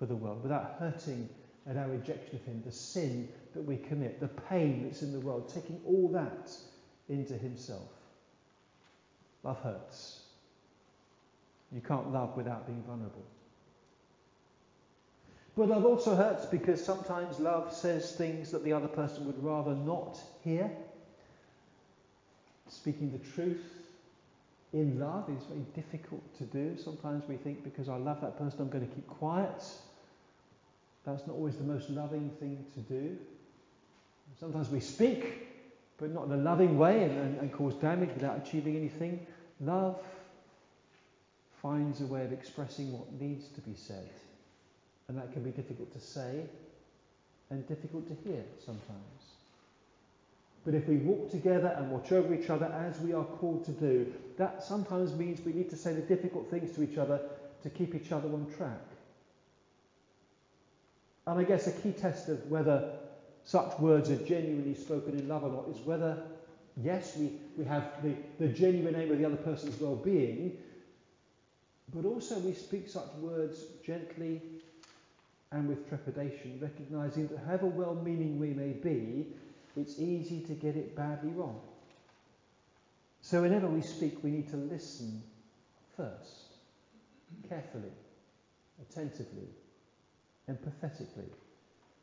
[0.00, 1.28] for the world, without hurting
[1.68, 5.20] at our rejection of him, the sin that we commit, the pain that's in the
[5.20, 6.50] world, taking all that
[7.08, 7.92] into himself.
[9.44, 10.20] Love hurts.
[11.70, 13.24] You can't love without being vulnerable.
[15.56, 19.74] But love also hurts because sometimes love says things that the other person would rather
[19.74, 20.70] not hear.
[22.68, 23.62] Speaking the truth
[24.72, 26.76] in love is very difficult to do.
[26.82, 29.62] Sometimes we think because I love that person, I'm going to keep quiet.
[31.10, 33.16] That's not always the most loving thing to do.
[34.38, 35.48] Sometimes we speak
[35.98, 39.26] but not in a loving way and, and, and cause damage without achieving anything.
[39.60, 40.00] Love
[41.60, 44.08] finds a way of expressing what needs to be said.
[45.08, 46.46] And that can be difficult to say
[47.50, 49.20] and difficult to hear sometimes.
[50.64, 53.72] But if we walk together and watch over each other as we are called to
[53.72, 57.20] do, that sometimes means we need to say the difficult things to each other
[57.62, 58.80] to keep each other on track.
[61.30, 62.90] And I guess a key test of whether
[63.44, 66.18] such words are genuinely spoken in love or not is whether,
[66.82, 70.58] yes, we, we have the, the genuine aim of the other person's well being,
[71.94, 74.42] but also we speak such words gently
[75.52, 79.28] and with trepidation, recognizing that however well meaning we may be,
[79.76, 81.60] it's easy to get it badly wrong.
[83.22, 85.22] So, whenever we speak, we need to listen
[85.96, 86.56] first,
[87.48, 87.92] carefully,
[88.82, 89.46] attentively,
[90.48, 91.30] empathetically.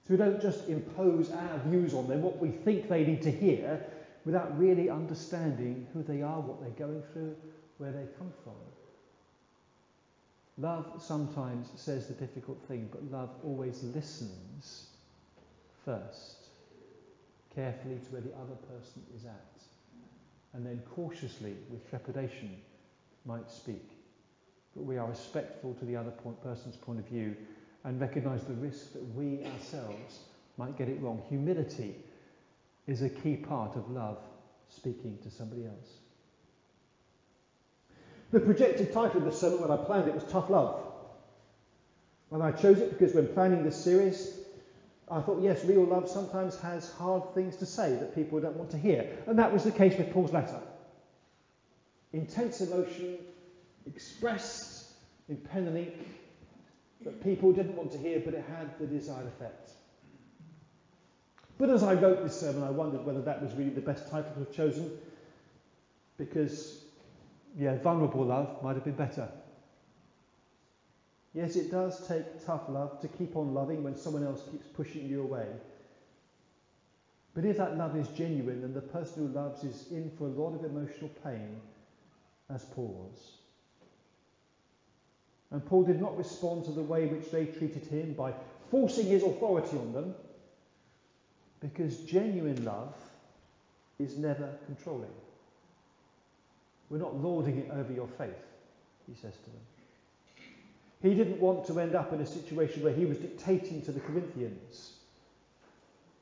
[0.04, 3.32] So we don't just impose our views on them, what we think they need to
[3.32, 3.84] hear,
[4.26, 7.36] without really understanding who they are, what they're going through,
[7.78, 8.54] where they come from.
[10.58, 14.88] Love sometimes says the difficult thing, but love always listens
[15.86, 16.48] first,
[17.54, 19.62] carefully to where the other person is at,
[20.54, 22.56] and then cautiously, with trepidation,
[23.26, 23.92] might speak.
[24.76, 26.12] But we are respectful to the other
[26.44, 27.36] person's point of view
[27.88, 30.20] and recognize the risk that we ourselves
[30.58, 31.24] might get it wrong.
[31.30, 31.96] Humility
[32.86, 34.18] is a key part of love
[34.68, 35.94] speaking to somebody else.
[38.32, 40.84] The projected title of the sermon when I planned it was Tough Love.
[42.34, 44.38] And I chose it because when planning this series,
[45.10, 48.70] I thought, yes, real love sometimes has hard things to say that people don't want
[48.72, 49.10] to hear.
[49.28, 50.60] And that was the case with Paul's letter.
[52.12, 53.20] Intense emotion
[53.86, 54.92] expressed
[55.30, 55.94] in pen and ink
[57.04, 59.72] that people didn't want to hear, but it had the desired effect.
[61.58, 64.32] But as I wrote this sermon, I wondered whether that was really the best title
[64.34, 64.91] to have chosen,
[66.18, 66.84] because,
[67.58, 69.28] yeah, vulnerable love might have been better.
[71.34, 75.08] Yes, it does take tough love to keep on loving when someone else keeps pushing
[75.08, 75.48] you away.
[77.36, 80.30] But if that love is genuine, then the person who loves is in for a
[80.32, 81.62] lot of emotional pain,
[82.50, 83.38] as Paul was.
[85.52, 88.34] And Paul did not respond to the way which they treated him by
[88.70, 90.16] forcing his authority on them,
[91.62, 92.95] because genuine love
[93.98, 95.14] is never controlling.
[96.89, 98.45] We're not lording it over your faith,
[99.08, 100.48] he says to them.
[101.02, 104.00] He didn't want to end up in a situation where he was dictating to the
[104.00, 104.93] Corinthians.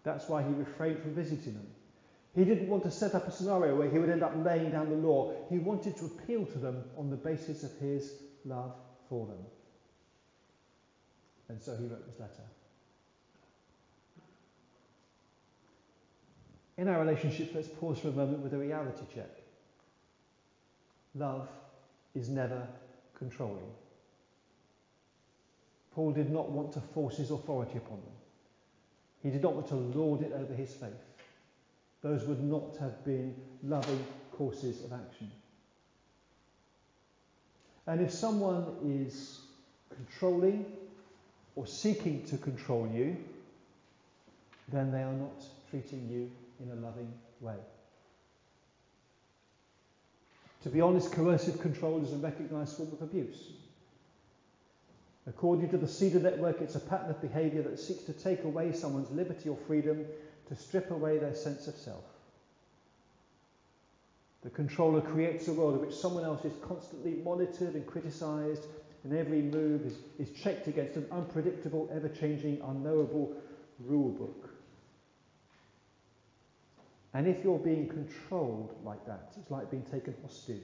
[0.04, 1.68] That's why he refrained from visiting them.
[2.36, 4.90] He didn't want to set up a scenario where he would end up laying down
[4.90, 5.34] the law.
[5.50, 8.12] He wanted to appeal to them on the basis of his
[8.44, 8.74] love
[9.10, 9.46] for them.
[11.50, 12.44] And so he wrote this letter.
[16.78, 19.30] In our relationship, let's pause for a moment with a reality check.
[21.14, 21.48] Love
[22.14, 22.68] is never
[23.18, 23.72] controlling.
[25.94, 28.16] Paul did not want to force his authority upon them.
[29.24, 30.92] He did not want to lord it over his faith.
[32.02, 33.34] Those would not have been
[33.64, 35.32] loving courses of action.
[37.88, 39.42] And if someone is
[39.94, 40.66] controlling
[41.56, 43.18] or seeking to control you,
[44.72, 46.32] then they are not treating you
[46.64, 47.12] in a loving
[47.42, 47.56] way.
[50.64, 53.52] To be honest, coercive control is a recognised form of abuse.
[55.28, 58.72] According to the Cedar network, it's a pattern of behaviour that seeks to take away
[58.72, 60.06] someone's liberty or freedom,
[60.48, 62.04] to strip away their sense of self.
[64.46, 68.68] The controller creates a world in which someone else is constantly monitored and criticised,
[69.04, 73.36] and every move is, is checked against an unpredictable, ever changing, unknowable
[73.80, 74.52] rule book.
[77.16, 80.62] And if you're being controlled like that, it's like being taken hostage,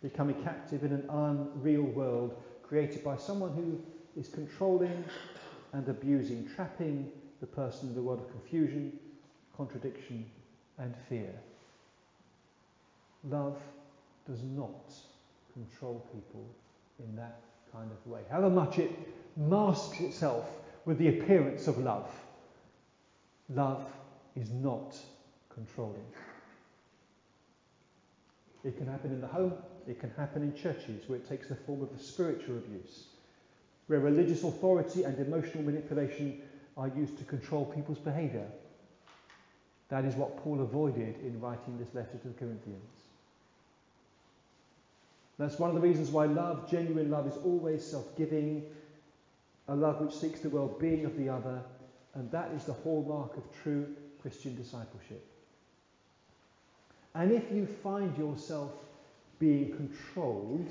[0.00, 3.78] becoming captive in an unreal world created by someone who
[4.18, 5.04] is controlling
[5.74, 8.98] and abusing, trapping the person in a world of confusion,
[9.54, 10.24] contradiction,
[10.78, 11.34] and fear.
[13.28, 13.58] Love
[14.26, 14.92] does not
[15.52, 16.46] control people
[16.98, 17.40] in that
[17.72, 18.20] kind of way.
[18.30, 18.90] However much it
[19.36, 20.48] masks itself
[20.84, 22.10] with the appearance of love,
[23.48, 23.84] love
[24.36, 24.96] is not
[25.52, 26.04] controlling.
[28.64, 29.54] It can happen in the home,
[29.86, 33.06] it can happen in churches where it takes the form of the spiritual abuse,
[33.86, 36.40] where religious authority and emotional manipulation
[36.76, 38.46] are used to control people's behaviour.
[39.88, 43.03] That is what Paul avoided in writing this letter to the Corinthians.
[45.38, 48.62] That's one of the reasons why love, genuine love, is always self giving,
[49.68, 51.60] a love which seeks the well being of the other,
[52.14, 53.86] and that is the hallmark of true
[54.22, 55.26] Christian discipleship.
[57.14, 58.72] And if you find yourself
[59.38, 60.68] being controlled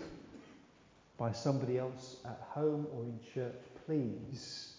[1.17, 4.73] by somebody else at home or in church, please,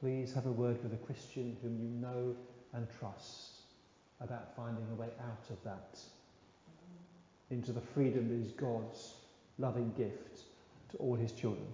[0.00, 2.36] please have a word with a Christian whom you know
[2.72, 3.60] and trust
[4.20, 5.98] about finding a way out of that
[7.54, 9.14] into the freedom that is God's
[9.58, 10.40] loving gift
[10.90, 11.66] to all his children.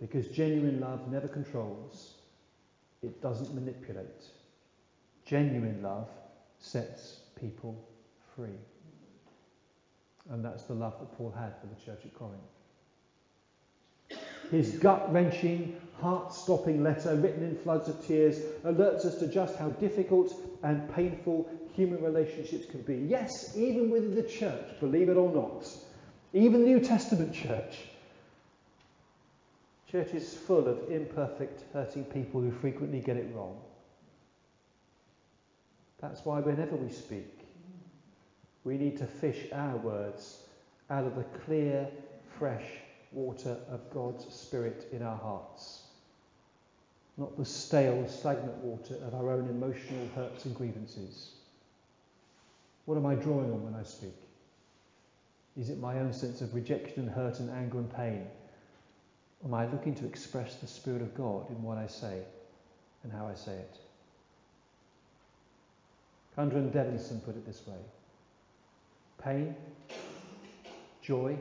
[0.00, 2.14] Because genuine love never controls,
[3.02, 4.24] it doesn't manipulate.
[5.24, 6.08] Genuine love
[6.60, 7.76] sets people
[8.36, 8.58] free.
[10.30, 12.40] And that's the love that Paul had for the church at Corinth.
[14.52, 19.56] His gut wrenching, heart stopping letter, written in floods of tears, alerts us to just
[19.56, 22.96] how difficult and painful human relationships can be.
[22.96, 25.66] Yes, even within the church, believe it or not,
[26.32, 27.78] even the New Testament church.
[29.90, 33.60] Church is full of imperfect, hurting people who frequently get it wrong.
[36.00, 37.46] That's why whenever we speak,
[38.64, 40.44] we need to fish our words
[40.90, 41.88] out of the clear,
[42.38, 42.64] fresh
[43.12, 45.82] water of God's Spirit in our hearts,
[47.18, 51.32] not the stale, stagnant water of our own emotional hurts and grievances.
[52.84, 54.14] What am I drawing on when I speak?
[55.56, 58.26] Is it my own sense of rejection and hurt and anger and pain?
[59.44, 62.22] Am I looking to express the Spirit of God in what I say
[63.02, 63.76] and how I say it?
[66.36, 67.78] Cundren Devinson put it this way
[69.22, 69.54] pain,
[71.02, 71.36] joy,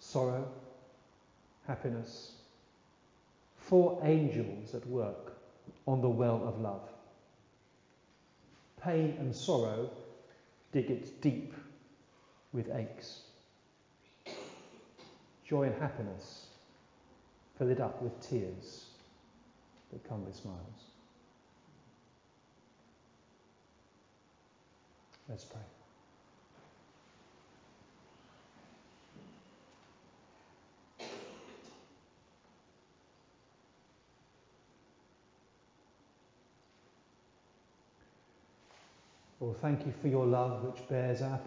[0.00, 0.48] sorrow,
[1.66, 2.32] happiness.
[3.56, 5.34] Four angels at work
[5.86, 6.91] on the well of love.
[8.82, 9.90] Pain and sorrow
[10.72, 11.54] dig it deep
[12.52, 13.22] with aches.
[15.46, 16.46] Joy and happiness
[17.58, 18.86] fill it up with tears
[19.92, 20.58] that come with smiles.
[25.28, 25.71] Let's pray.
[39.42, 41.40] Lord, thank you for your love which bears our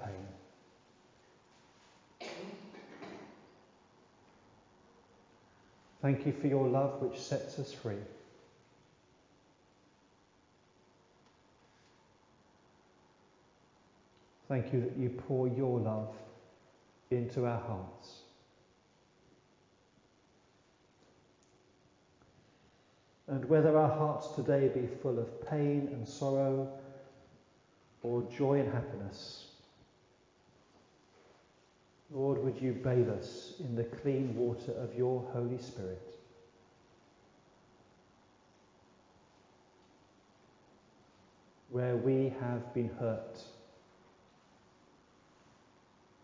[2.19, 2.27] pain.
[6.01, 7.95] Thank you for your love which sets us free.
[14.49, 16.13] Thank you that you pour your love
[17.11, 18.23] into our hearts.
[23.29, 26.77] And whether our hearts today be full of pain and sorrow,
[28.05, 29.47] or joy and happiness.
[32.11, 36.01] Lord, would you bathe us in the clean water of your Holy Spirit?
[41.71, 43.43] Where we have been hurt,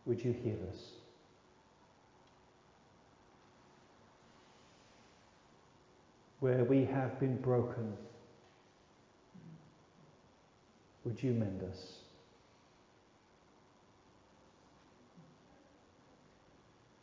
[0.06, 0.92] would you heal us?
[6.40, 7.98] Where we have been broken,
[11.12, 11.98] would you mend us?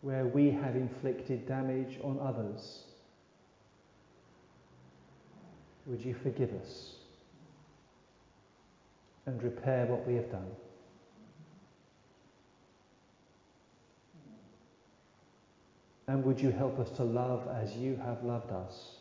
[0.00, 2.84] Where we have inflicted damage on others,
[5.84, 6.94] would you forgive us
[9.26, 10.50] and repair what we have done?
[16.06, 18.97] And would you help us to love as you have loved us?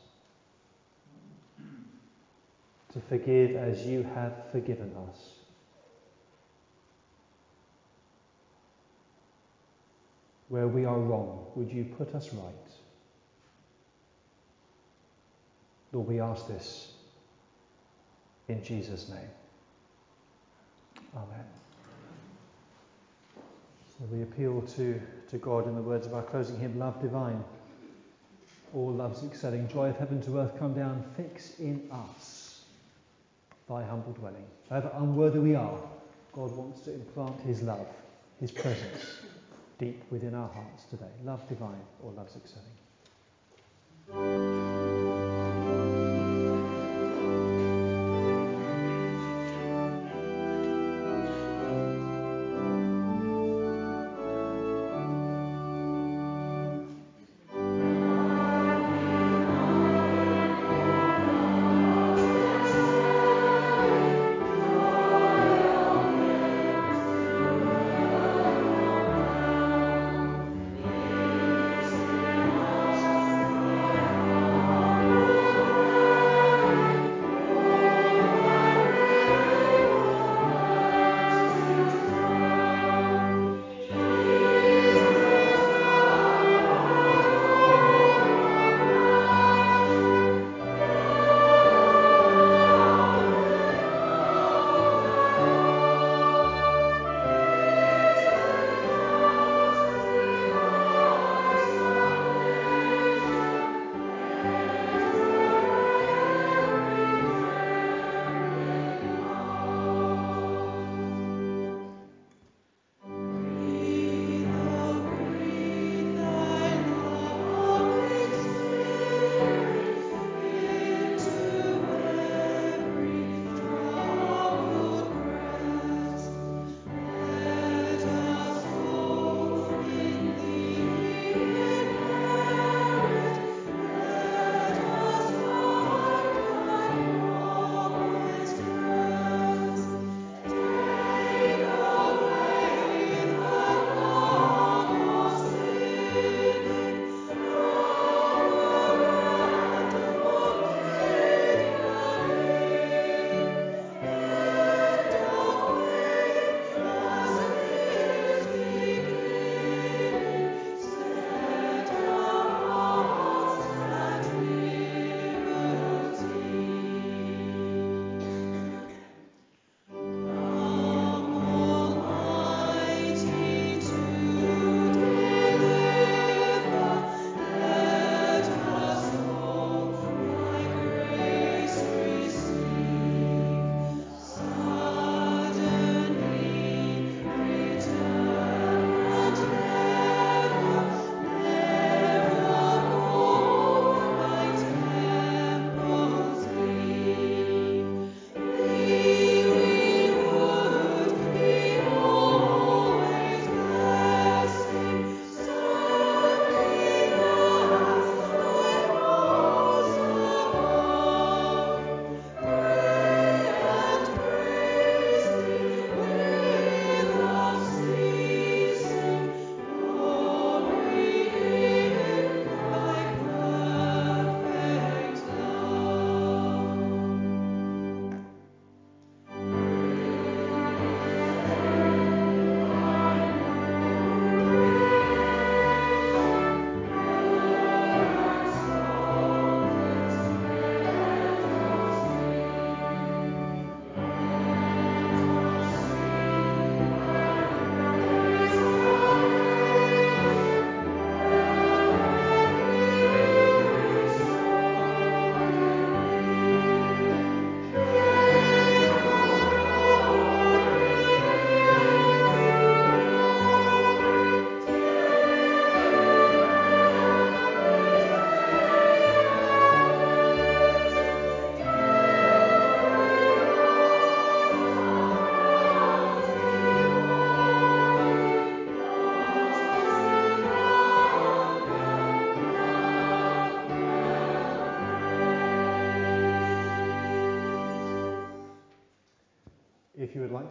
[2.97, 5.33] To forgive as you have forgiven us?
[10.49, 12.55] Where we are wrong, would you put us right?
[15.93, 16.93] Lord, we ask this
[18.47, 19.29] in Jesus' name.
[21.15, 21.45] Amen.
[23.35, 27.43] So we appeal to, to God in the words of our closing hymn, Love Divine.
[28.73, 32.36] All love's excelling, joy of heaven to earth come down, fix in us
[33.69, 34.45] thy humble dwelling.
[34.69, 35.79] However unworthy we are,
[36.33, 37.87] God wants to implant his love,
[38.39, 39.21] his presence,
[39.79, 41.11] deep within our hearts today.
[41.23, 42.77] Love divine, or love's excelling.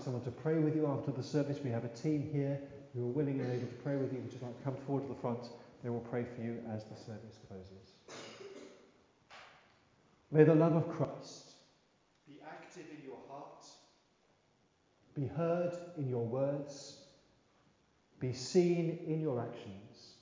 [0.07, 2.61] Someone to pray with you after the service, we have a team here
[2.95, 4.21] who are willing and able to pray with you.
[4.21, 5.49] Would you like to come forward to the front?
[5.83, 7.91] They will pray for you as the service closes.
[10.31, 11.55] May the love of Christ
[12.25, 13.67] be active in your heart,
[15.17, 16.99] be heard in your words,
[18.21, 20.13] be seen in your actions,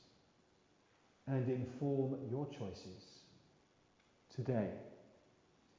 [1.26, 3.18] and inform your choices
[4.34, 4.70] today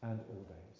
[0.04, 0.75] and all days.